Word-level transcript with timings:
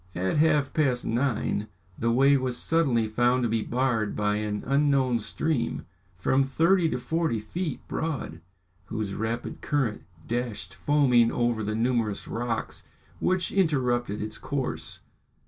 At 0.15 0.37
half 0.37 0.73
past 0.73 1.05
nine 1.05 1.67
the 1.95 2.09
way 2.09 2.35
was 2.35 2.57
suddenly 2.57 3.05
found 3.05 3.43
to 3.43 3.49
be 3.49 3.61
barred 3.61 4.15
by 4.15 4.37
an 4.37 4.63
unknown 4.65 5.19
stream, 5.19 5.85
from 6.17 6.43
thirty 6.43 6.89
to 6.89 6.97
forty 6.97 7.37
feet 7.37 7.87
broad, 7.87 8.41
whose 8.85 9.13
rapid 9.13 9.61
current 9.61 10.01
dashed 10.27 10.73
foaming 10.73 11.31
over 11.31 11.61
the 11.63 11.75
numerous 11.75 12.27
rocks 12.27 12.81
which 13.19 13.51
interrupted 13.51 14.23
its 14.23 14.39
course. 14.39 15.01